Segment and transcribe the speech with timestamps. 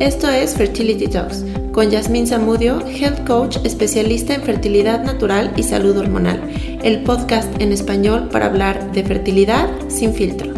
[0.00, 5.94] Esto es Fertility Talks con Yasmín Zamudio, Health Coach especialista en fertilidad natural y salud
[5.94, 6.40] hormonal,
[6.82, 10.54] el podcast en español para hablar de fertilidad sin filtro.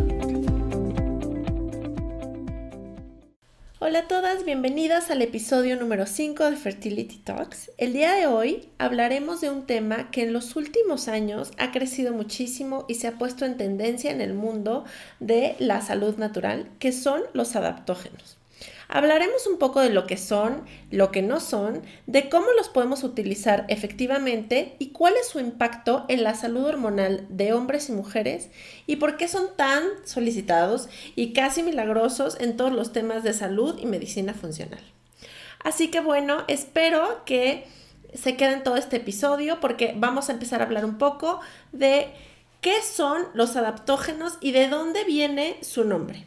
[3.80, 7.72] Hola a todas, bienvenidas al episodio número 5 de Fertility Talks.
[7.78, 12.12] El día de hoy hablaremos de un tema que en los últimos años ha crecido
[12.12, 14.84] muchísimo y se ha puesto en tendencia en el mundo
[15.18, 18.38] de la salud natural, que son los adaptógenos.
[18.94, 23.04] Hablaremos un poco de lo que son, lo que no son, de cómo los podemos
[23.04, 28.50] utilizar efectivamente y cuál es su impacto en la salud hormonal de hombres y mujeres
[28.86, 33.78] y por qué son tan solicitados y casi milagrosos en todos los temas de salud
[33.80, 34.82] y medicina funcional.
[35.64, 37.66] Así que bueno, espero que
[38.12, 41.40] se queden todo este episodio porque vamos a empezar a hablar un poco
[41.72, 42.12] de
[42.60, 46.26] qué son los adaptógenos y de dónde viene su nombre.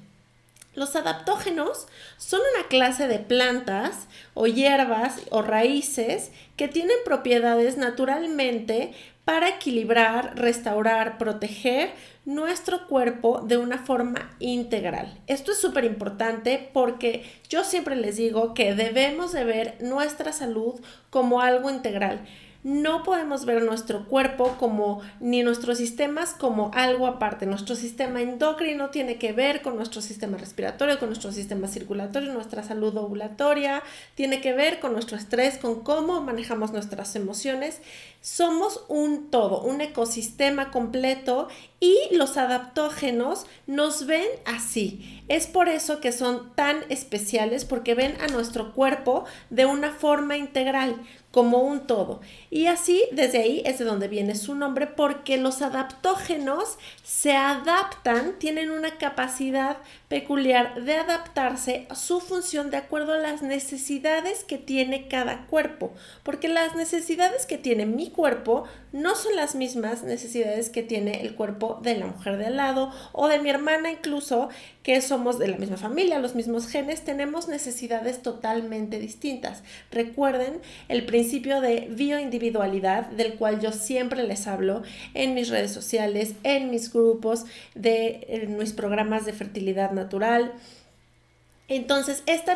[0.76, 8.94] Los adaptógenos son una clase de plantas o hierbas o raíces que tienen propiedades naturalmente
[9.24, 11.92] para equilibrar, restaurar, proteger
[12.26, 15.20] nuestro cuerpo de una forma integral.
[15.28, 20.80] Esto es súper importante porque yo siempre les digo que debemos de ver nuestra salud
[21.10, 22.26] como algo integral
[22.66, 27.46] no podemos ver nuestro cuerpo como ni nuestros sistemas como algo aparte.
[27.46, 32.64] Nuestro sistema endocrino tiene que ver con nuestro sistema respiratorio, con nuestro sistema circulatorio, nuestra
[32.64, 33.84] salud ovulatoria,
[34.16, 37.82] tiene que ver con nuestro estrés, con cómo manejamos nuestras emociones.
[38.22, 41.50] Somos un todo, un ecosistema completo
[41.80, 45.24] y los adaptógenos nos ven así.
[45.28, 50.36] Es por eso que son tan especiales porque ven a nuestro cuerpo de una forma
[50.36, 51.00] integral
[51.36, 52.22] como un todo.
[52.50, 58.40] Y así, desde ahí es de donde viene su nombre, porque los adaptógenos se adaptan,
[58.40, 64.58] tienen una capacidad peculiar de adaptarse a su función de acuerdo a las necesidades que
[64.58, 65.92] tiene cada cuerpo,
[66.24, 68.64] porque las necesidades que tiene mi cuerpo
[68.96, 72.94] no son las mismas necesidades que tiene el cuerpo de la mujer de al lado
[73.12, 74.48] o de mi hermana incluso,
[74.84, 79.64] que somos de la misma familia, los mismos genes, tenemos necesidades totalmente distintas.
[79.92, 86.36] Recuerden el principio de bioindividualidad del cual yo siempre les hablo en mis redes sociales,
[86.44, 90.54] en mis grupos, de mis programas de fertilidad natural.
[91.68, 92.56] Entonces, esta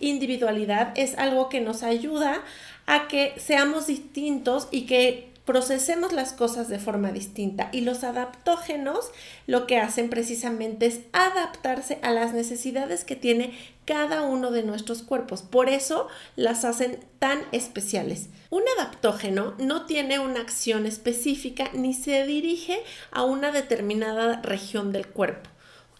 [0.00, 2.42] individualidad es algo que nos ayuda
[2.86, 9.10] a que seamos distintos y que procesemos las cosas de forma distinta y los adaptógenos
[9.46, 15.02] lo que hacen precisamente es adaptarse a las necesidades que tiene cada uno de nuestros
[15.02, 15.42] cuerpos.
[15.42, 18.28] Por eso las hacen tan especiales.
[18.50, 22.82] Un adaptógeno no tiene una acción específica ni se dirige
[23.12, 25.48] a una determinada región del cuerpo.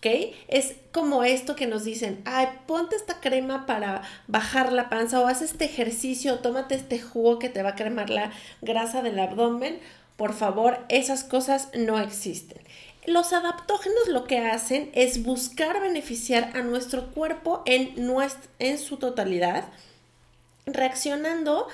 [0.03, 5.27] Es como esto que nos dicen, ay, ponte esta crema para bajar la panza o
[5.27, 8.31] haz este ejercicio, tómate este jugo que te va a cremar la
[8.63, 9.81] grasa del abdomen.
[10.17, 12.59] Por favor, esas cosas no existen.
[13.07, 17.95] Los adaptógenos lo que hacen es buscar beneficiar a nuestro cuerpo en,
[18.59, 19.65] en su totalidad,
[20.67, 21.69] reaccionando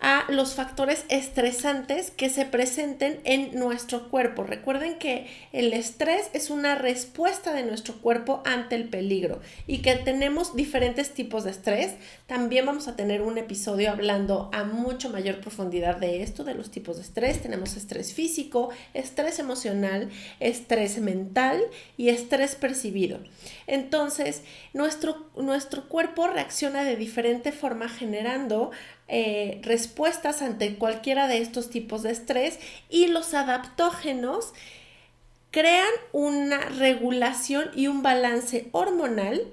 [0.00, 4.42] a los factores estresantes que se presenten en nuestro cuerpo.
[4.42, 9.94] Recuerden que el estrés es una respuesta de nuestro cuerpo ante el peligro y que
[9.96, 11.94] tenemos diferentes tipos de estrés.
[12.26, 16.70] También vamos a tener un episodio hablando a mucho mayor profundidad de esto, de los
[16.70, 17.40] tipos de estrés.
[17.40, 21.62] Tenemos estrés físico, estrés emocional, estrés mental
[21.96, 23.20] y estrés percibido.
[23.66, 28.70] Entonces, nuestro, nuestro cuerpo reacciona de diferente forma generando
[29.08, 34.52] eh, respuestas ante cualquiera de estos tipos de estrés y los adaptógenos
[35.50, 39.46] crean una regulación y un balance hormonal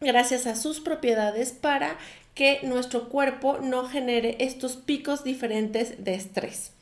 [0.00, 1.96] gracias a sus propiedades para
[2.34, 6.72] que nuestro cuerpo no genere estos picos diferentes de estrés.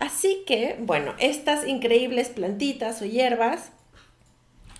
[0.00, 3.70] Así que, bueno, estas increíbles plantitas o hierbas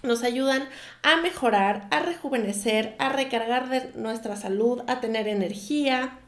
[0.03, 0.69] nos ayudan
[1.03, 6.19] a mejorar, a rejuvenecer, a recargar nuestra salud, a tener energía,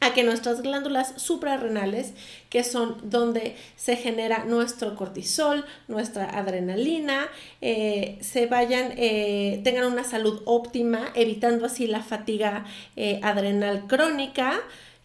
[0.00, 2.12] a que nuestras glándulas suprarrenales,
[2.50, 7.28] que son donde se genera nuestro cortisol, nuestra adrenalina,
[7.62, 14.60] eh, se vayan, eh, tengan una salud óptima, evitando así la fatiga eh, adrenal crónica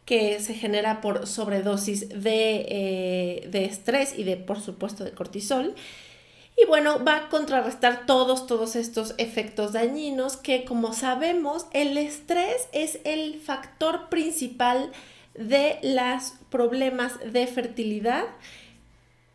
[0.06, 5.74] que se genera por sobredosis de, de estrés y de, por supuesto, de cortisol.
[6.57, 12.68] Y bueno, va a contrarrestar todos, todos estos efectos dañinos que como sabemos, el estrés
[12.71, 14.92] es el factor principal
[15.33, 18.25] de los problemas de fertilidad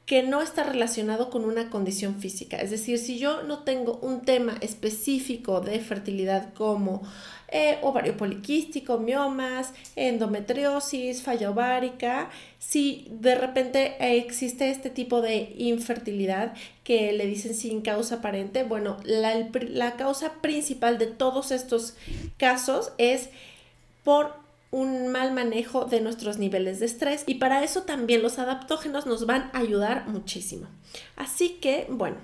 [0.06, 2.58] que no está relacionado con una condición física.
[2.58, 7.02] Es decir, si yo no tengo un tema específico de fertilidad como
[7.48, 16.54] eh, ovario poliquístico, miomas, endometriosis, falla ovárica, si de repente existe este tipo de infertilidad
[16.82, 21.94] que le dicen sin causa aparente, bueno, la, la causa principal de todos estos
[22.36, 23.30] casos es
[24.02, 24.34] por
[24.70, 29.26] un mal manejo de nuestros niveles de estrés y para eso también los adaptógenos nos
[29.26, 30.66] van a ayudar muchísimo.
[31.16, 32.16] Así que, bueno,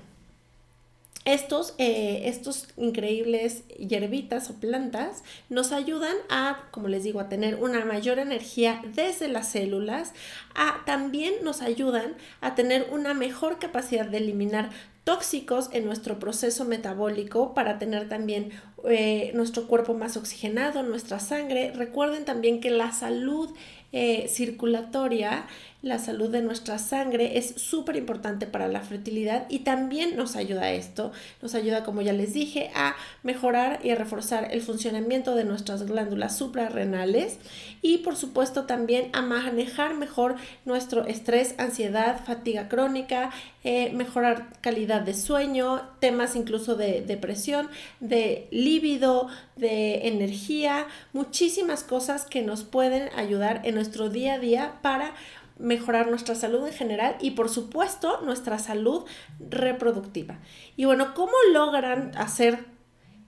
[1.25, 7.57] estos, eh, estos increíbles hierbitas o plantas nos ayudan a, como les digo, a tener
[7.57, 10.13] una mayor energía desde las células,
[10.55, 14.71] a, también nos ayudan a tener una mejor capacidad de eliminar
[15.05, 18.51] tóxicos en nuestro proceso metabólico para tener también
[18.89, 21.73] eh, nuestro cuerpo más oxigenado, nuestra sangre.
[21.73, 23.51] Recuerden también que la salud
[23.93, 25.47] eh, circulatoria,
[25.83, 30.62] la salud de nuestra sangre es súper importante para la fertilidad y también nos ayuda
[30.62, 31.11] a esto,
[31.43, 32.94] nos ayuda como ya les dije a
[33.25, 37.39] mejorar y a reforzar el funcionamiento de nuestras glándulas suprarrenales
[37.83, 43.31] y por supuesto también a manejar mejor nuestro estrés, ansiedad, fatiga crónica,
[43.65, 47.69] eh, mejorar calidad de sueño, temas incluso de depresión,
[47.99, 54.79] de líbido, de energía, muchísimas cosas que nos pueden ayudar en nuestro día a día
[54.81, 55.12] para
[55.58, 59.05] mejorar nuestra salud en general y por supuesto nuestra salud
[59.40, 60.38] reproductiva.
[60.76, 62.64] Y bueno, ¿cómo logran hacer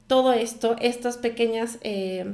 [0.06, 2.24] todo esto, estas pequeñas eh,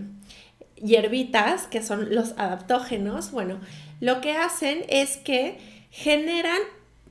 [0.76, 3.31] hierbitas que son los adaptógenos?
[3.31, 3.58] Bueno,
[4.00, 5.58] lo que hacen es que
[5.90, 6.61] generan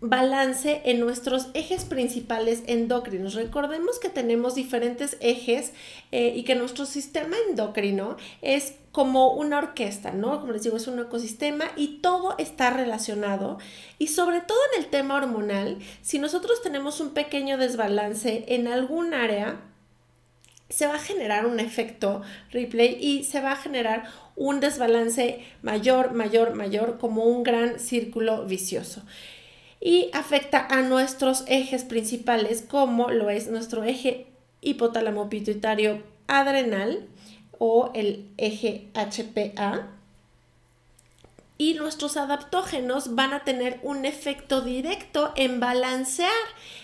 [0.02, 3.34] balance en nuestros ejes principales endocrinos.
[3.34, 5.74] Recordemos que tenemos diferentes ejes
[6.12, 10.40] eh, y que nuestro sistema endocrino es como una orquesta, ¿no?
[10.40, 13.60] Como les digo, es un ecosistema y todo está relacionado.
[13.98, 19.14] Y sobre todo en el tema hormonal, si nosotros tenemos un pequeño desbalance en algún
[19.14, 19.62] área,
[20.70, 22.22] se va a generar un efecto
[22.52, 24.06] replay y se va a generar
[24.36, 29.04] un desbalance mayor, mayor, mayor, como un gran círculo vicioso
[29.82, 34.28] y afecta a nuestros ejes principales como lo es nuestro eje
[34.62, 37.08] hipotálamo pituitario adrenal
[37.58, 39.90] o el eje HPA
[41.62, 46.32] y nuestros adaptógenos van a tener un efecto directo en balancear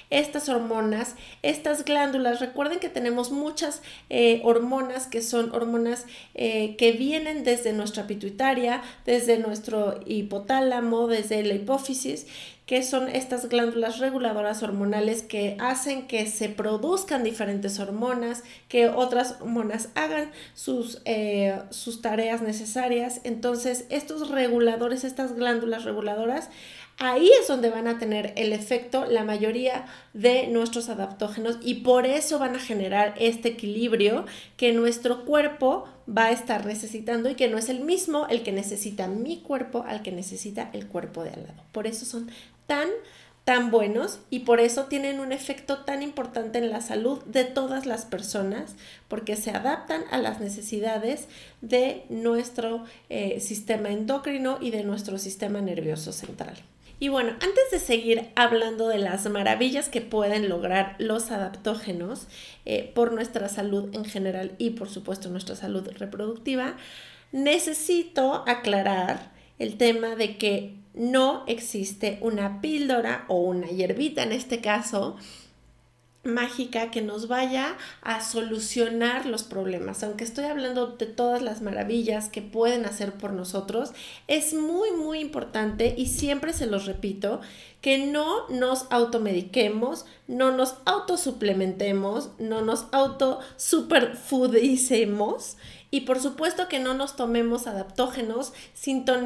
[0.10, 2.42] estas hormonas, estas glándulas.
[2.42, 8.82] Recuerden que tenemos muchas eh, hormonas que son hormonas eh, que vienen desde nuestra pituitaria,
[9.06, 12.28] desde nuestro hipotálamo, desde la hipófisis
[12.66, 19.38] que son estas glándulas reguladoras hormonales que hacen que se produzcan diferentes hormonas, que otras
[19.40, 23.22] hormonas hagan sus, eh, sus tareas necesarias.
[23.24, 26.50] Entonces, estos reguladores, estas glándulas reguladoras,
[26.98, 32.06] Ahí es donde van a tener el efecto la mayoría de nuestros adaptógenos y por
[32.06, 34.26] eso van a generar este equilibrio
[34.56, 38.54] que nuestro cuerpo va a estar necesitando y que no es el mismo el que
[38.54, 41.64] necesita mi cuerpo al que necesita el cuerpo de al lado.
[41.74, 42.32] Por eso son
[42.66, 42.88] tan
[43.44, 47.86] tan buenos y por eso tienen un efecto tan importante en la salud de todas
[47.86, 48.76] las personas
[49.08, 51.28] porque se adaptan a las necesidades
[51.62, 56.56] de nuestro eh, sistema endocrino y de nuestro sistema nervioso central.
[57.00, 62.28] Y bueno, antes de seguir hablando de las maravillas que pueden lograr los adaptógenos
[62.66, 66.78] eh, por nuestra salud en general y por supuesto nuestra salud reproductiva,
[67.34, 74.62] necesito aclarar el tema de que no existe una píldora o una hierbita en este
[74.62, 75.18] caso
[76.25, 80.03] mágica que nos vaya a solucionar los problemas.
[80.03, 83.91] Aunque estoy hablando de todas las maravillas que pueden hacer por nosotros,
[84.27, 87.41] es muy, muy importante y siempre se los repito,
[87.82, 95.58] que no nos automediquemos, no nos autosuplementemos, no nos autosuperfoodicemos
[95.91, 99.24] y por supuesto que no nos tomemos adaptógenos sin ton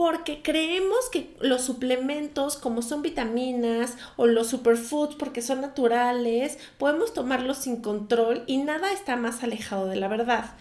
[0.00, 7.12] porque creemos que los suplementos como son vitaminas o los superfoods porque son naturales, podemos
[7.12, 10.52] tomarlos sin control y nada está más alejado de la verdad.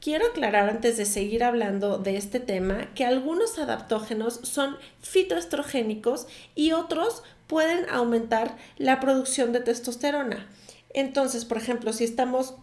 [0.00, 6.70] Quiero aclarar antes de seguir hablando de este tema que algunos adaptógenos son fitoestrogénicos y
[6.70, 10.46] otros pueden aumentar la producción de testosterona.
[10.90, 12.54] Entonces, por ejemplo, si estamos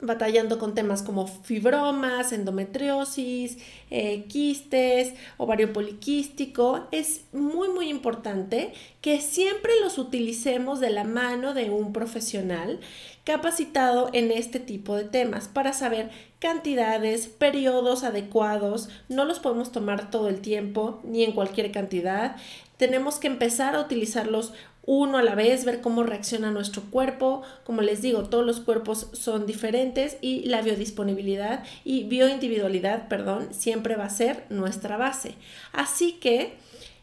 [0.00, 3.58] batallando con temas como fibromas, endometriosis,
[3.90, 11.54] eh, quistes, ovario poliquístico, es muy muy importante que siempre los utilicemos de la mano
[11.54, 12.80] de un profesional
[13.24, 20.10] capacitado en este tipo de temas para saber cantidades, periodos adecuados, no los podemos tomar
[20.10, 22.36] todo el tiempo ni en cualquier cantidad.
[22.78, 24.54] tenemos que empezar a utilizarlos
[24.92, 27.42] uno a la vez, ver cómo reacciona nuestro cuerpo.
[27.62, 33.94] Como les digo, todos los cuerpos son diferentes y la biodisponibilidad y bioindividualidad, perdón, siempre
[33.94, 35.36] va a ser nuestra base.
[35.72, 36.54] Así que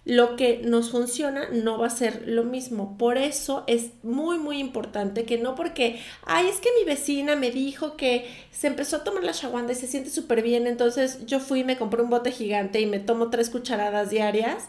[0.03, 2.97] lo que nos funciona no va a ser lo mismo.
[2.97, 7.51] Por eso es muy, muy importante que no porque, ay, es que mi vecina me
[7.51, 11.39] dijo que se empezó a tomar la shawanda y se siente súper bien, entonces yo
[11.39, 14.67] fui y me compré un bote gigante y me tomo tres cucharadas diarias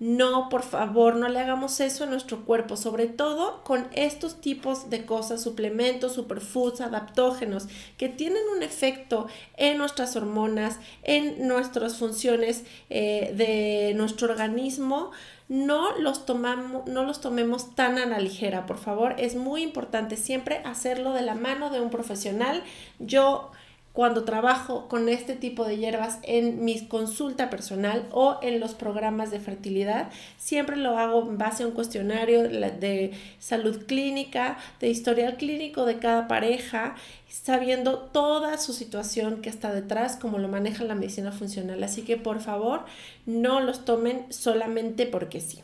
[0.00, 4.90] no, por favor, no le hagamos eso a nuestro cuerpo, sobre todo con estos tipos
[4.90, 9.26] de cosas, suplementos, superfoods, adaptógenos, que tienen un efecto
[9.56, 15.10] en nuestras hormonas, en nuestras funciones eh, de nuestro organismo.
[15.48, 19.16] No los, tomamos, no los tomemos tan a la ligera, por favor.
[19.18, 22.62] Es muy importante siempre hacerlo de la mano de un profesional.
[23.00, 23.50] Yo
[23.98, 29.32] cuando trabajo con este tipo de hierbas en mi consulta personal o en los programas
[29.32, 30.10] de fertilidad.
[30.36, 35.98] Siempre lo hago en base a un cuestionario de salud clínica, de historial clínico de
[35.98, 36.94] cada pareja,
[37.28, 41.82] sabiendo toda su situación que está detrás, como lo maneja la medicina funcional.
[41.82, 42.84] Así que por favor,
[43.26, 45.60] no los tomen solamente porque sí.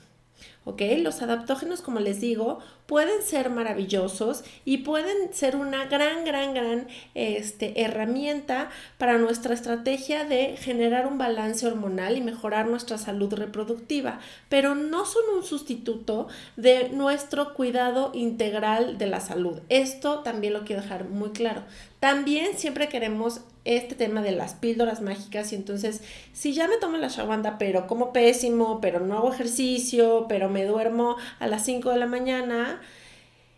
[0.65, 0.83] ¿ok?
[0.99, 6.87] Los adaptógenos, como les digo, pueden ser maravillosos y pueden ser una gran, gran, gran
[7.15, 14.21] este, herramienta para nuestra estrategia de generar un balance hormonal y mejorar nuestra salud reproductiva,
[14.49, 19.61] pero no son un sustituto de nuestro cuidado integral de la salud.
[19.69, 21.63] Esto también lo quiero dejar muy claro.
[22.01, 26.03] También siempre queremos este tema de las píldoras mágicas y entonces
[26.35, 30.67] si ya me tomo la shawanda pero como pésimo, pero no hago ejercicio, pero me
[30.67, 32.74] duermo a las 5 de la mañana,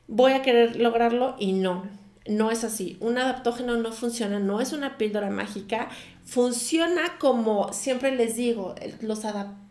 [0.08, 1.84] voy a querer lograrlo y no.
[2.26, 2.96] No es así.
[3.00, 5.88] Un adaptógeno no funciona, no es una píldora mágica.
[6.25, 9.66] Funciona como siempre les digo, los adaptógenos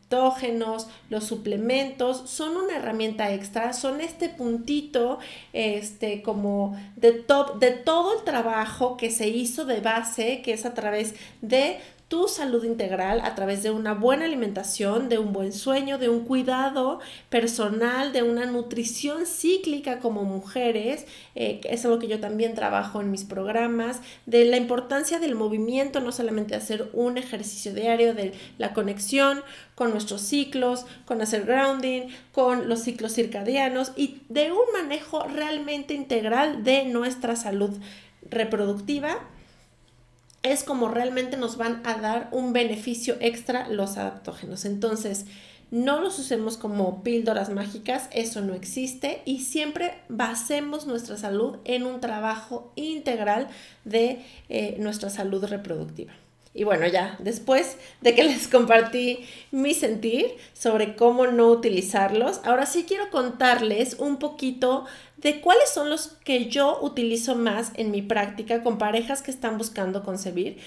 [1.09, 5.19] los suplementos, son una herramienta extra, son este puntito,
[5.51, 10.65] este, como de top de todo el trabajo que se hizo de base, que es
[10.65, 15.51] a través de tu salud integral a través de una buena alimentación, de un buen
[15.51, 22.07] sueño, de un cuidado personal, de una nutrición cíclica como mujeres, eh, es algo que
[22.07, 27.17] yo también trabajo en mis programas, de la importancia del movimiento, no solamente hacer un
[27.17, 29.41] ejercicio diario, de la conexión
[29.73, 35.95] con nuestros ciclos, con hacer grounding, con los ciclos circadianos y de un manejo realmente
[35.95, 37.71] integral de nuestra salud
[38.29, 39.19] reproductiva
[40.45, 44.65] es como realmente nos van a dar un beneficio extra los adaptógenos.
[44.65, 45.25] Entonces,
[45.71, 51.83] no los usemos como píldoras mágicas, eso no existe y siempre basemos nuestra salud en
[51.83, 53.47] un trabajo integral
[53.83, 56.13] de eh, nuestra salud reproductiva.
[56.57, 62.65] Y bueno, ya después de que les compartí mi sentir sobre cómo no utilizarlos, ahora
[62.65, 64.85] sí quiero contarles un poquito
[65.17, 69.57] de cuáles son los que yo utilizo más en mi práctica con parejas que están
[69.57, 70.57] buscando concebir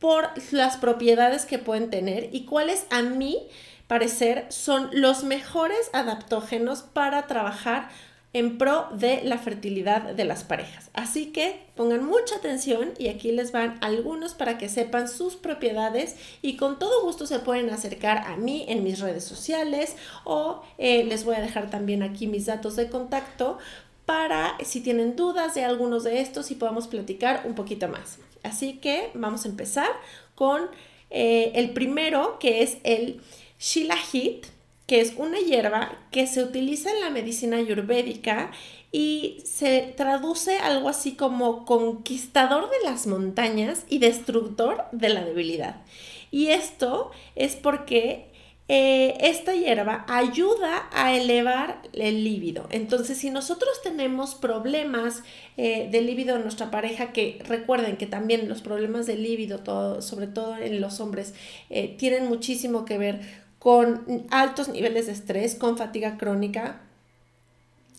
[0.00, 3.46] por las propiedades que pueden tener y cuáles a mí
[3.86, 7.90] parecer son los mejores adaptógenos para trabajar
[8.34, 10.90] en pro de la fertilidad de las parejas.
[10.92, 16.16] Así que pongan mucha atención y aquí les van algunos para que sepan sus propiedades
[16.42, 21.04] y con todo gusto se pueden acercar a mí en mis redes sociales o eh,
[21.04, 23.58] les voy a dejar también aquí mis datos de contacto
[24.04, 28.18] para si tienen dudas de algunos de estos y podamos platicar un poquito más.
[28.42, 29.88] Así que vamos a empezar
[30.34, 30.62] con
[31.10, 33.20] eh, el primero que es el
[33.60, 34.53] Shilajit
[34.86, 38.50] que es una hierba que se utiliza en la medicina ayurvédica
[38.92, 45.82] y se traduce algo así como conquistador de las montañas y destructor de la debilidad.
[46.30, 48.30] Y esto es porque
[48.66, 52.66] eh, esta hierba ayuda a elevar el líbido.
[52.70, 55.22] Entonces, si nosotros tenemos problemas
[55.58, 60.00] eh, de líbido en nuestra pareja, que recuerden que también los problemas de líbido, todo,
[60.00, 61.34] sobre todo en los hombres,
[61.68, 66.82] eh, tienen muchísimo que ver con altos niveles de estrés, con fatiga crónica.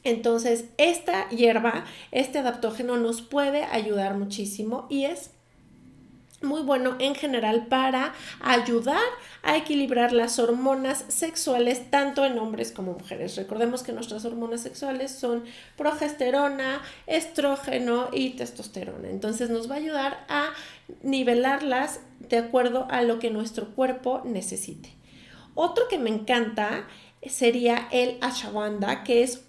[0.04, 5.32] Entonces, esta hierba, este adaptógeno nos puede ayudar muchísimo y es
[6.44, 9.02] muy bueno en general para ayudar
[9.42, 13.36] a equilibrar las hormonas sexuales tanto en hombres como mujeres.
[13.36, 15.46] Recordemos que nuestras hormonas sexuales son
[15.78, 19.10] progesterona, estrógeno y testosterona.
[19.10, 20.52] Entonces nos va a ayudar a
[21.02, 24.94] nivelarlas de acuerdo a lo que nuestro cuerpo necesite.
[25.56, 26.88] Otro que me encanta
[27.28, 29.42] sería el ashwagandha, que es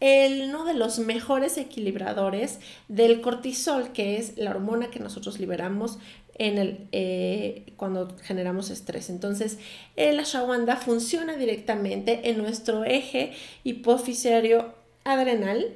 [0.00, 5.98] uno de los mejores equilibradores del cortisol, que es la hormona que nosotros liberamos
[6.38, 9.10] en el, eh, cuando generamos estrés.
[9.10, 9.58] Entonces,
[9.94, 13.32] el ashwagandha funciona directamente en nuestro eje
[13.62, 15.74] hipofisario adrenal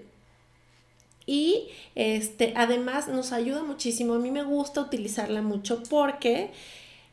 [1.27, 4.15] y este, además nos ayuda muchísimo.
[4.15, 6.51] A mí me gusta utilizarla mucho porque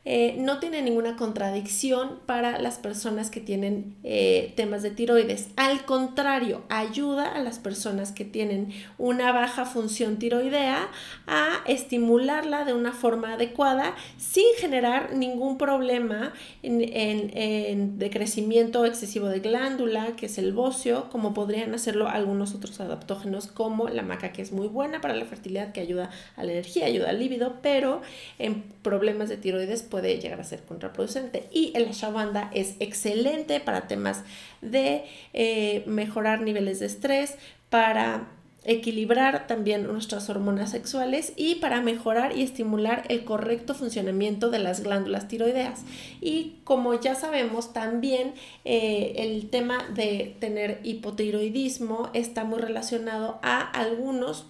[0.06, 5.48] eh, no tiene ninguna contradicción para las personas que tienen eh, temas de tiroides.
[5.56, 10.88] Al contrario, ayuda a las personas que tienen una baja función tiroidea
[11.26, 19.40] a estimularla de una forma adecuada sin generar ningún problema en, de crecimiento excesivo de
[19.40, 24.42] glándula, que es el bocio, como podrían hacerlo algunos otros adaptógenos como la maca, que
[24.42, 28.02] es muy buena para la fertilidad, que ayuda a la energía, ayuda al líbido, pero
[28.38, 31.44] en problemas de tiroides puede llegar a ser contraproducente.
[31.52, 34.24] Y el ashwagandha es excelente para temas
[34.60, 37.36] de eh, mejorar niveles de estrés,
[37.70, 38.26] para
[38.64, 44.82] equilibrar también nuestras hormonas sexuales y para mejorar y estimular el correcto funcionamiento de las
[44.82, 45.82] glándulas tiroideas.
[46.20, 48.34] Y como ya sabemos, también
[48.64, 54.46] eh, el tema de tener hipotiroidismo está muy relacionado a algunos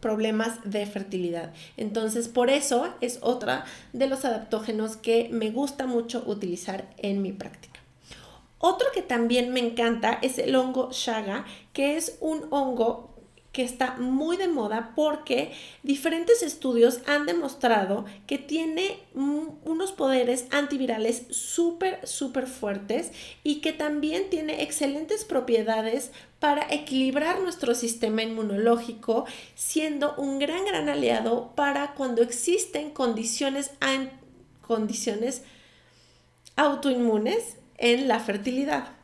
[0.00, 1.52] problemas de fertilidad.
[1.76, 7.32] Entonces, por eso es otra de los adaptógenos que me gusta mucho utilizar en mi
[7.32, 7.80] práctica.
[8.58, 13.14] Otro que también me encanta es el hongo Shaga, que es un hongo
[13.58, 15.50] que está muy de moda porque
[15.82, 23.10] diferentes estudios han demostrado que tiene unos poderes antivirales súper, súper fuertes
[23.42, 29.24] y que también tiene excelentes propiedades para equilibrar nuestro sistema inmunológico,
[29.56, 33.72] siendo un gran, gran aliado para cuando existen condiciones,
[34.60, 35.42] condiciones
[36.54, 38.97] autoinmunes en la fertilidad.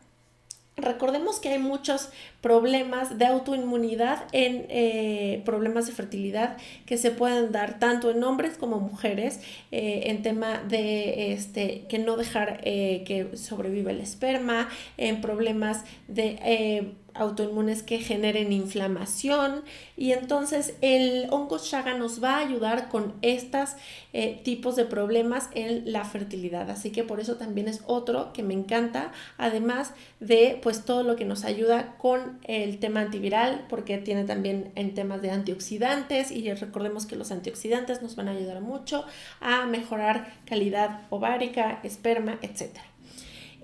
[0.76, 2.08] Recordemos que hay muchos
[2.40, 8.58] problemas de autoinmunidad en eh, problemas de fertilidad que se pueden dar tanto en hombres
[8.58, 9.40] como mujeres
[9.70, 15.84] eh, en tema de este que no dejar eh, que sobreviva el esperma en problemas
[16.08, 19.62] de autoinmunes que generen inflamación.
[19.96, 23.70] Y entonces el hongo chaga nos va a ayudar con estos
[24.12, 26.70] eh, tipos de problemas en la fertilidad.
[26.70, 31.16] Así que por eso también es otro que me encanta además de pues todo lo
[31.16, 36.30] que nos ayuda con el tema antiviral porque tiene también en temas de antioxidantes.
[36.30, 39.04] Y recordemos que los antioxidantes nos van a ayudar mucho
[39.40, 42.84] a mejorar calidad ovárica esperma etcétera.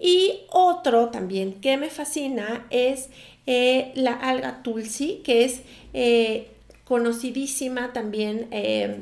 [0.00, 3.10] Y otro también que me fascina es
[3.52, 6.46] eh, la alga tulsi, que es eh,
[6.84, 9.00] conocidísima también eh,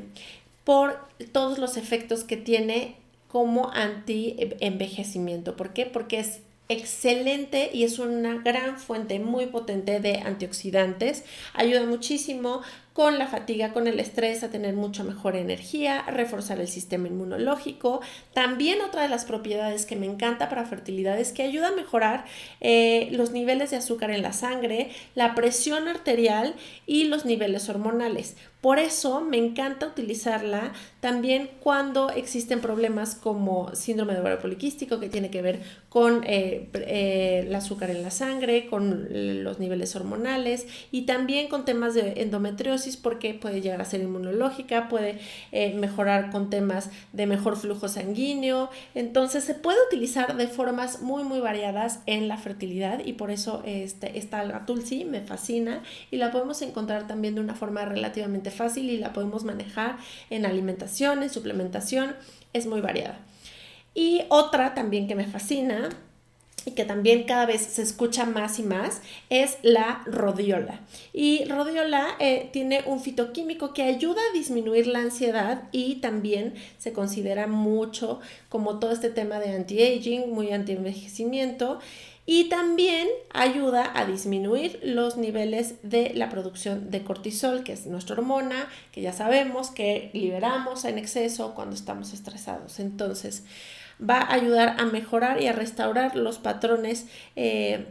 [0.63, 2.95] por todos los efectos que tiene
[3.27, 5.55] como anti-envejecimiento.
[5.55, 5.85] ¿Por qué?
[5.85, 11.25] Porque es excelente y es una gran fuente muy potente de antioxidantes.
[11.53, 12.63] Ayuda muchísimo
[12.99, 17.07] con la fatiga, con el estrés, a tener mucho mejor energía, a reforzar el sistema
[17.07, 18.01] inmunológico.
[18.33, 22.25] También otra de las propiedades que me encanta para fertilidad es que ayuda a mejorar
[22.59, 28.35] eh, los niveles de azúcar en la sangre, la presión arterial y los niveles hormonales.
[28.61, 35.07] Por eso me encanta utilizarla también cuando existen problemas como síndrome de ovario poliquístico que
[35.07, 39.07] tiene que ver con eh, eh, el azúcar en la sangre, con
[39.43, 44.89] los niveles hormonales y también con temas de endometriosis porque puede llegar a ser inmunológica,
[44.89, 45.19] puede
[45.53, 48.69] eh, mejorar con temas de mejor flujo sanguíneo.
[48.93, 53.63] Entonces se puede utilizar de formas muy muy variadas en la fertilidad y por eso
[53.65, 58.48] este, esta alga tulsi me fascina y la podemos encontrar también de una forma relativamente
[58.49, 59.97] fácil y la podemos manejar
[60.29, 62.15] en alimentación, en suplementación,
[62.53, 63.19] es muy variada.
[63.93, 65.89] Y otra también que me fascina
[66.65, 70.81] y que también cada vez se escucha más y más es la rodiola.
[71.13, 76.93] Y rodiola eh, tiene un fitoquímico que ayuda a disminuir la ansiedad y también se
[76.93, 81.79] considera mucho como todo este tema de anti-aging, muy anti-envejecimiento
[82.31, 88.17] y también ayuda a disminuir los niveles de la producción de cortisol, que es nuestra
[88.17, 92.79] hormona, que ya sabemos que liberamos en exceso cuando estamos estresados.
[92.79, 93.45] Entonces,
[93.99, 97.87] va a ayudar a mejorar y a restaurar los patrones eh,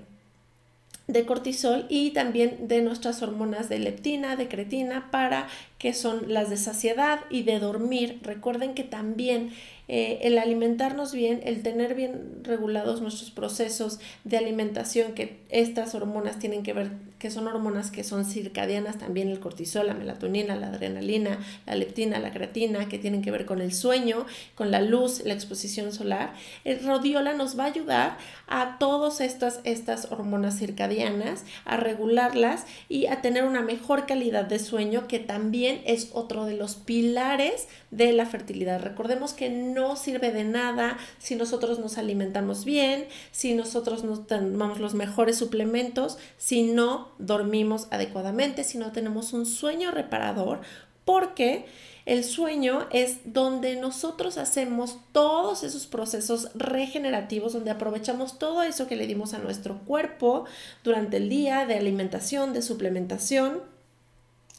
[1.09, 5.49] de cortisol y también de nuestras hormonas de leptina, de cretina, para
[5.79, 8.21] que son las de saciedad y de dormir.
[8.23, 9.51] Recuerden que también
[9.89, 16.39] eh, el alimentarnos bien, el tener bien regulados nuestros procesos de alimentación, que estas hormonas
[16.39, 20.69] tienen que ver, que son hormonas que son circadianas, también el cortisol, la melatonina, la
[20.69, 25.23] adrenalina, la leptina, la creatina, que tienen que ver con el sueño, con la luz,
[25.25, 26.35] la exposición solar.
[26.65, 33.07] El rodiola nos va a ayudar a todas estas, estas hormonas circadianas, a regularlas y
[33.07, 38.13] a tener una mejor calidad de sueño, que también es otro de los pilares de
[38.13, 38.83] la fertilidad.
[38.83, 44.81] Recordemos que no sirve de nada si nosotros nos alimentamos bien, si nosotros nos tomamos
[44.81, 50.61] los mejores suplementos, si no dormimos adecuadamente, si no tenemos un sueño reparador,
[51.05, 51.67] porque
[52.09, 58.97] el sueño es donde nosotros hacemos todos esos procesos regenerativos, donde aprovechamos todo eso que
[58.97, 60.47] le dimos a nuestro cuerpo
[60.83, 63.61] durante el día de alimentación, de suplementación.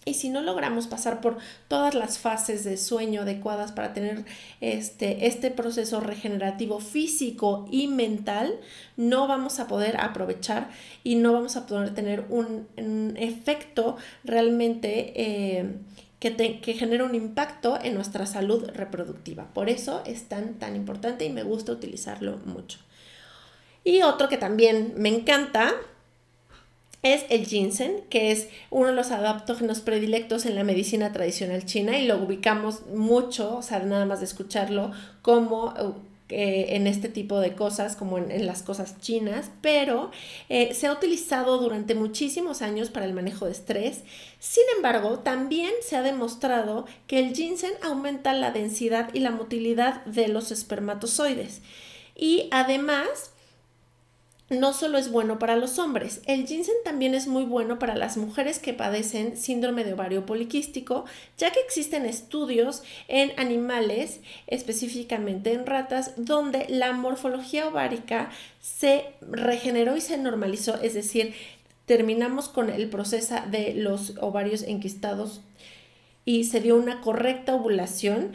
[0.10, 4.26] Y si no logramos pasar por todas las fases de sueño adecuadas para tener
[4.60, 8.60] este, este proceso regenerativo físico y mental,
[8.98, 10.70] no vamos a poder aprovechar
[11.04, 12.68] y no vamos a poder tener un,
[13.18, 15.76] efecto realmente eh,
[16.20, 19.46] que, genera un impacto en nuestra salud reproductiva.
[19.54, 22.80] Por eso es tan, tan importante y me gusta utilizarlo mucho.
[23.84, 25.76] Y otro que también me encanta
[27.02, 31.98] es el ginseng, que es uno de los adaptógenos predilectos en la medicina tradicional china
[31.98, 35.74] y lo ubicamos mucho, o sea, nada más de escucharlo, como
[36.32, 40.12] eh, en este tipo de cosas, como en, las cosas chinas, pero
[40.50, 44.02] eh, se ha utilizado durante muchísimos años para el manejo de estrés.
[44.38, 50.06] Sin embargo, también se ha demostrado que el ginseng aumenta la densidad y la motilidad
[50.06, 51.62] de los espermatozoides.
[52.16, 53.32] Y además,
[54.50, 58.18] no solo es bueno para los hombres, el ginseng también es muy bueno para las
[58.18, 61.06] mujeres que padecen síndrome de ovario poliquístico,
[61.38, 69.96] ya que existen estudios en animales, específicamente en ratas, donde la morfología ovárica se regeneró
[69.96, 71.36] y se normalizó, es decir,
[71.86, 75.42] terminamos con el proceso de los ovarios enquistados
[76.26, 78.34] y se dio una correcta ovulación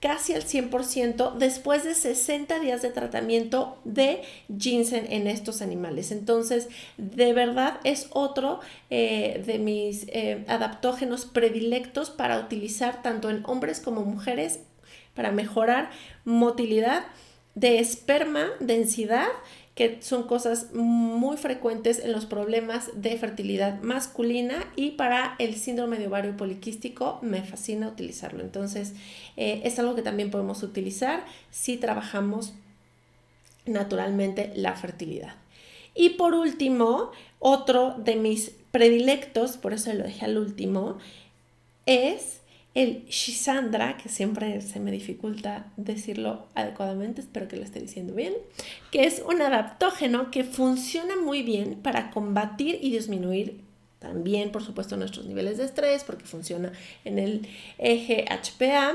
[0.00, 4.22] casi al 100% después de 60 días de tratamiento de
[4.58, 6.10] ginseng en estos animales.
[6.10, 13.42] Entonces, de verdad es otro eh, de mis eh, adaptógenos predilectos para utilizar tanto en
[13.46, 14.60] hombres como mujeres
[15.14, 15.90] para mejorar
[16.24, 17.04] motilidad
[17.54, 19.28] de esperma, densidad
[19.80, 25.96] que son cosas muy frecuentes en los problemas de fertilidad masculina y para el síndrome
[25.96, 28.42] de ovario poliquístico me fascina utilizarlo.
[28.42, 28.92] Entonces
[29.38, 32.52] eh, es algo que también podemos utilizar si trabajamos
[33.64, 35.36] naturalmente la fertilidad.
[35.94, 40.98] Y por último, otro de mis predilectos, por eso lo dejé al último,
[41.86, 42.39] es
[42.74, 48.34] el Shisandra, que siempre se me dificulta decirlo adecuadamente, espero que lo esté diciendo bien,
[48.92, 53.60] que es un adaptógeno que funciona muy bien para combatir y disminuir
[53.98, 56.72] también, por supuesto, nuestros niveles de estrés, porque funciona
[57.04, 57.46] en el
[57.78, 58.94] eje HPA,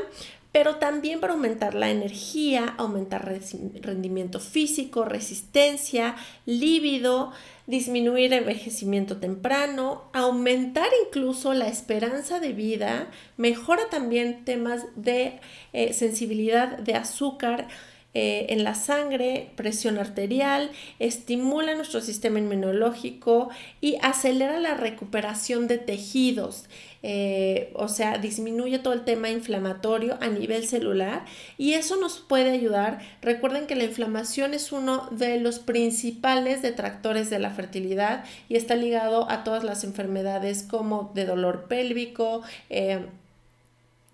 [0.52, 3.40] pero también para aumentar la energía, aumentar
[3.82, 7.34] rendimiento físico, resistencia, líbido,
[7.68, 15.40] disminuir envejecimiento temprano, aumentar incluso la esperanza de vida, mejora también temas de
[15.74, 17.68] eh, sensibilidad de azúcar,
[18.18, 23.50] eh, en la sangre, presión arterial, estimula nuestro sistema inmunológico
[23.82, 26.64] y acelera la recuperación de tejidos.
[27.04, 31.26] Eh, o sea, disminuye todo el tema inflamatorio a nivel celular
[31.58, 33.00] y eso nos puede ayudar.
[33.22, 38.76] Recuerden que la inflamación es uno de los principales detractores de la fertilidad y está
[38.76, 43.06] ligado a todas las enfermedades como de dolor pélvico, eh,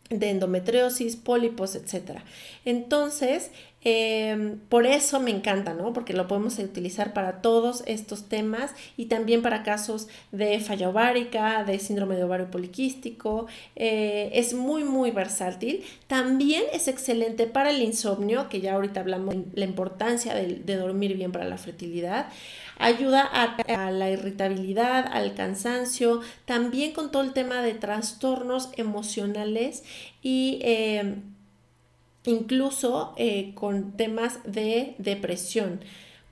[0.09, 2.19] de endometriosis, pólipos, etc.
[2.65, 3.51] Entonces,
[3.83, 5.91] Em, por eso me encanta, ¿no?
[5.91, 11.63] Porque lo podemos utilizar para todos estos temas y también para casos de falla ovárica,
[11.63, 13.47] de síndrome de ovario poliquístico.
[13.75, 15.83] Eh, es muy, muy versátil.
[16.07, 21.15] También es excelente para el insomnio, que ya ahorita hablamos de la importancia de, dormir
[21.17, 22.27] bien para la fertilidad.
[22.77, 29.83] Ayuda a, la irritabilidad, al cansancio, también con todo el tema de trastornos emocionales
[30.21, 30.59] y...
[30.61, 31.30] Em,
[32.25, 35.81] incluso eh, con temas de depresión,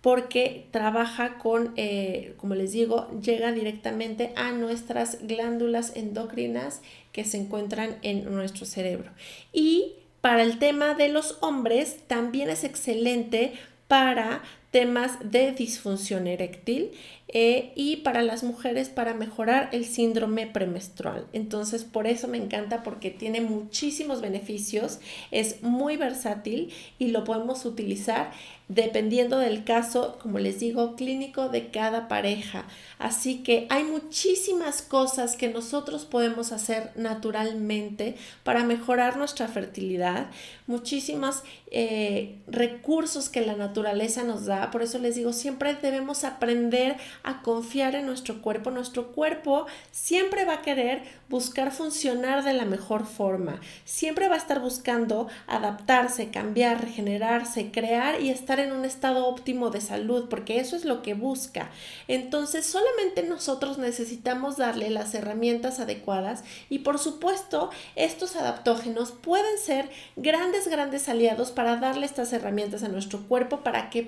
[0.01, 7.37] porque trabaja con, eh, como les digo, llega directamente a nuestras glándulas endocrinas que se
[7.37, 9.11] encuentran en nuestro cerebro.
[9.51, 13.53] Y para el tema de los hombres, también es excelente
[13.87, 16.91] para temas de disfunción eréctil
[17.31, 21.27] eh, y para las mujeres para mejorar el síndrome premenstrual.
[21.31, 27.65] Entonces, por eso me encanta porque tiene muchísimos beneficios, es muy versátil y lo podemos
[27.65, 28.31] utilizar
[28.69, 32.65] dependiendo del caso, como les digo, clínico de cada pareja.
[32.99, 40.29] Así que hay muchísimas cosas que nosotros podemos hacer naturalmente para mejorar nuestra fertilidad,
[40.67, 44.58] muchísimos eh, recursos que la naturaleza nos da.
[44.71, 48.71] Por eso les digo, siempre debemos aprender a confiar en nuestro cuerpo.
[48.71, 53.59] Nuestro cuerpo siempre va a querer buscar funcionar de la mejor forma.
[53.85, 59.69] Siempre va a estar buscando adaptarse, cambiar, regenerarse, crear y estar en un estado óptimo
[59.69, 61.69] de salud, porque eso es lo que busca.
[62.07, 69.89] Entonces, solamente nosotros necesitamos darle las herramientas adecuadas y por supuesto, estos adaptógenos pueden ser
[70.15, 74.03] grandes, grandes aliados para darle estas herramientas a nuestro cuerpo para que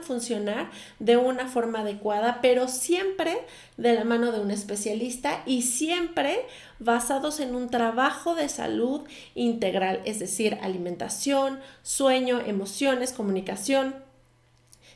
[0.00, 3.38] funcionar de una forma adecuada, pero siempre
[3.76, 6.40] de la mano de un especialista y siempre
[6.78, 9.02] basados en un trabajo de salud
[9.34, 13.94] integral, es decir, alimentación, sueño, emociones, comunicación,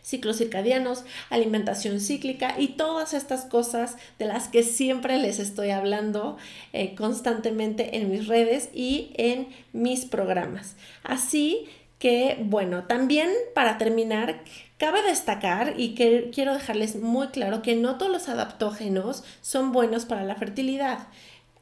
[0.06, 6.36] ciclos circadianos, alimentación cíclica y todas estas cosas de las que siempre les estoy hablando
[6.72, 10.76] eh, constantemente en mis redes y en mis programas.
[11.02, 11.66] Así
[11.98, 14.42] que, bueno, también para terminar,
[14.78, 20.04] cabe destacar y que quiero dejarles muy claro que no todos los adaptógenos son buenos
[20.04, 21.08] para la fertilidad.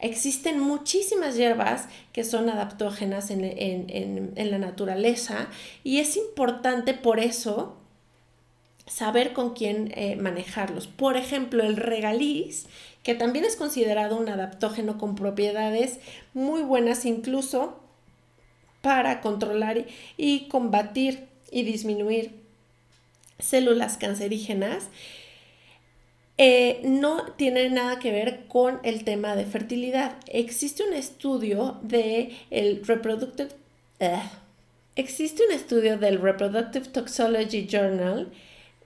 [0.01, 5.49] Existen muchísimas hierbas que son adaptógenas en, la naturaleza
[5.85, 7.77] y es importante por eso
[8.87, 10.89] saber con quién eh, manejarlos.
[10.89, 12.67] Por ejemplo, el regaliz,
[13.03, 16.01] que también es considerado un adaptógeno con propiedades
[16.35, 17.84] muy buenas incluso
[18.85, 19.87] para controlar
[20.19, 22.33] y combatir y disminuir
[23.39, 24.89] células cancerígenas,
[26.37, 30.19] eh, no tiene nada que ver con el tema de fertilidad.
[30.27, 32.37] Existe un estudio de
[32.87, 33.49] reproductive,
[34.97, 38.31] existe un estudio del Reproductive Toxology Journal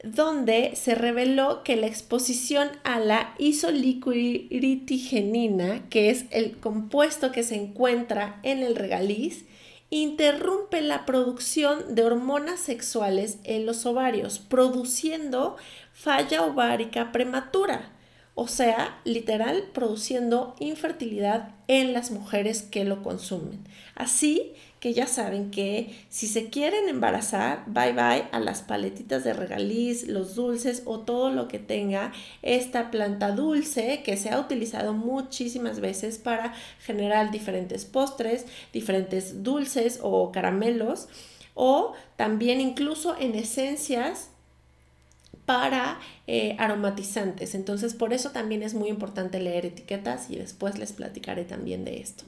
[0.04, 7.56] donde se reveló que la exposición a la isoliquiritigenina, que es el compuesto que se
[7.56, 9.47] encuentra en el regaliz,
[9.90, 15.56] interrumpe la producción de hormonas sexuales en los ovarios, produciendo
[15.92, 17.92] falla ovárica prematura,
[18.34, 23.64] o sea, literal, produciendo infertilidad en las mujeres que lo consumen.
[23.94, 29.32] Así que ya saben que si se quieren embarazar, bye bye a las paletitas de
[29.32, 32.12] regaliz, los dulces o todo lo que tenga
[32.42, 39.98] esta planta dulce que se ha utilizado muchísimas veces para generar diferentes postres, diferentes dulces
[40.02, 41.08] o caramelos
[41.54, 44.30] o también incluso en esencias
[45.44, 47.54] para eh, aromatizantes.
[47.54, 52.00] Entonces, por eso también es muy importante leer etiquetas y después les platicaré también de
[52.00, 52.24] esto.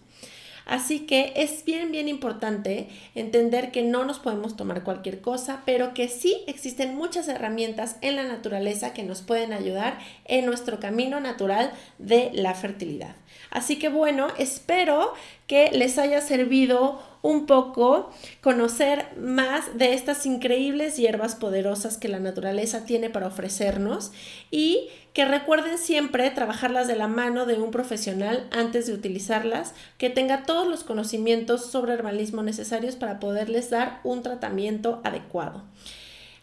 [0.71, 5.95] Así que es bien, bien importante entender que no nos podemos tomar cualquier cosa, pero
[5.95, 11.19] que sí existen muchas herramientas en la naturaleza que nos pueden ayudar en nuestro camino
[11.19, 13.17] natural de la fertilidad.
[13.51, 15.13] Así que bueno, espero
[15.47, 18.11] que les haya servido un poco
[18.41, 24.13] conocer más de estas increíbles hierbas poderosas que la naturaleza tiene para ofrecernos
[24.51, 30.09] y que recuerden siempre trabajarlas de la mano de un profesional antes de utilizarlas, que
[30.09, 35.65] tenga todos los conocimientos sobre herbalismo necesarios para poderles dar un tratamiento adecuado.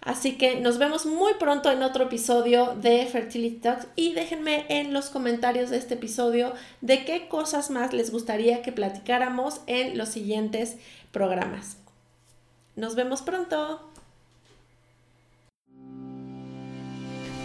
[0.07, 4.93] Así que nos vemos muy pronto en otro episodio de Fertility Talks y déjenme en
[4.93, 10.07] los comentarios de este episodio de qué cosas más les gustaría que platicáramos en los
[10.07, 10.77] siguientes
[11.11, 11.75] programas.
[12.77, 13.81] Nos vemos pronto.